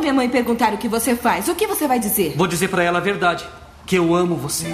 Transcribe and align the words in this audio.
a 0.00 0.02
minha 0.02 0.14
mãe 0.14 0.30
perguntar 0.30 0.72
o 0.72 0.78
que 0.78 0.88
você 0.88 1.14
faz, 1.14 1.46
o 1.48 1.54
que 1.54 1.66
você 1.66 1.86
vai 1.86 2.00
dizer? 2.00 2.32
Vou 2.34 2.46
dizer 2.46 2.68
para 2.68 2.82
ela 2.82 2.98
a 2.98 3.02
verdade: 3.02 3.46
que 3.86 3.96
eu 3.96 4.14
amo 4.14 4.34
você. 4.34 4.66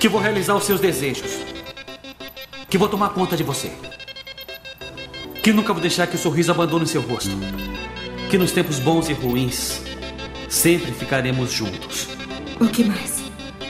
Que 0.00 0.08
vou 0.08 0.20
realizar 0.20 0.54
os 0.54 0.64
seus 0.64 0.80
desejos. 0.80 1.30
Que 2.70 2.78
vou 2.78 2.88
tomar 2.88 3.10
conta 3.10 3.36
de 3.36 3.42
você. 3.42 3.70
Que 5.42 5.52
nunca 5.52 5.74
vou 5.74 5.82
deixar 5.82 6.06
que 6.06 6.16
o 6.16 6.18
sorriso 6.18 6.50
abandone 6.50 6.86
seu 6.86 7.02
rosto. 7.02 7.36
Que 8.30 8.38
nos 8.38 8.50
tempos 8.50 8.78
bons 8.78 9.10
e 9.10 9.12
ruins, 9.12 9.82
sempre 10.48 10.90
ficaremos 10.92 11.52
juntos. 11.52 12.08
O 12.58 12.66
que 12.66 12.82
mais? 12.82 13.20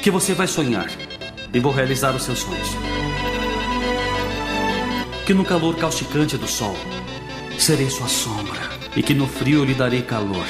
Que 0.03 0.11
você 0.11 0.35
vai 0.35 0.47
sonhar 0.47 0.89
e 1.53 1.59
vou 1.59 1.73
realizar 1.73 2.15
os 2.15 2.23
seus 2.23 2.41
sonhos. 2.41 2.69
Que 5.27 5.35
no 5.35 5.45
calor 5.45 5.75
causticante 5.77 6.37
do 6.37 6.47
sol, 6.47 6.77
serei 7.59 7.91
sua 7.91 8.09
sombra. 8.09 8.80
E 8.97 9.03
que 9.03 9.15
no 9.15 9.27
frio 9.27 9.65
lhe 9.65 9.75
darei 9.75 10.03
calor. 10.03 10.47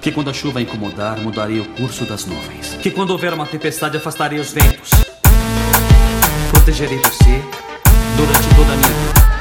Que 0.00 0.10
quando 0.10 0.30
a 0.30 0.32
chuva 0.32 0.60
incomodar, 0.60 1.18
mudarei 1.20 1.60
o 1.60 1.64
curso 1.64 2.04
das 2.04 2.26
nuvens. 2.26 2.74
Que 2.82 2.90
quando 2.90 3.10
houver 3.10 3.32
uma 3.32 3.46
tempestade, 3.46 3.96
afastarei 3.96 4.38
os 4.38 4.52
ventos. 4.52 4.90
Protegerei 6.50 6.98
você 6.98 7.42
durante 8.16 8.54
toda 8.56 8.72
a 8.72 8.76
minha 8.76 8.88
vida. 8.88 9.33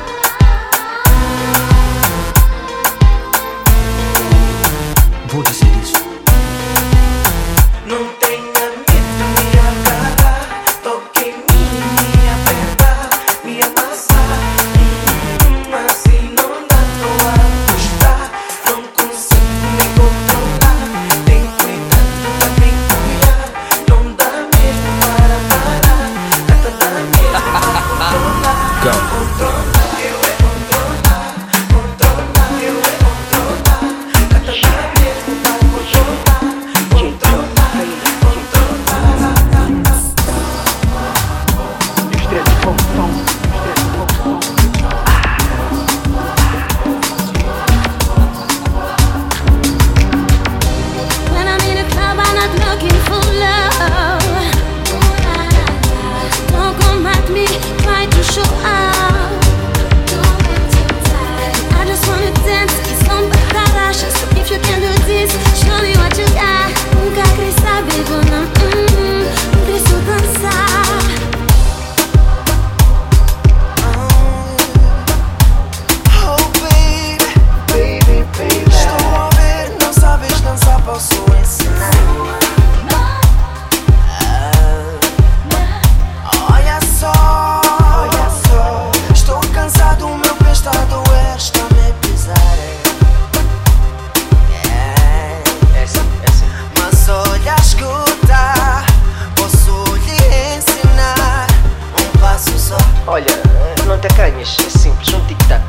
É 104.26 104.45
simples, 104.45 105.14
um 105.14 105.20
tic-tac. 105.28 105.61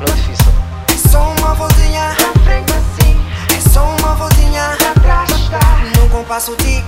Não 0.00 0.10
é 0.10 0.16
difícil. 0.16 0.52
É 0.88 1.08
só 1.08 1.30
uma 1.38 1.52
voltinha 1.54 2.08
na 2.08 2.40
frente 2.42 2.72
assim. 2.72 3.20
É 3.54 3.68
só 3.68 3.84
uma 3.84 4.14
voltinha 4.14 4.70
atrás 4.72 5.28
está. 5.28 5.60
Num 5.98 6.08
compasso 6.08 6.56
de 6.56 6.82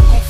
Uncle 0.00 0.29